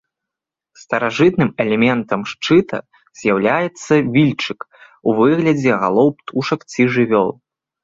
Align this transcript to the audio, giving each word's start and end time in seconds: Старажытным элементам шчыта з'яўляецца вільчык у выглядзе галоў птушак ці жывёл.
Старажытным 0.83 1.49
элементам 1.65 2.21
шчыта 2.31 2.79
з'яўляецца 3.21 3.93
вільчык 4.17 4.59
у 5.11 5.17
выглядзе 5.23 5.71
галоў 5.87 6.07
птушак 6.19 6.59
ці 6.73 6.83
жывёл. 6.99 7.29